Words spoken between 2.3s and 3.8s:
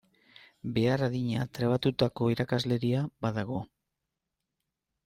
irakasleria badago.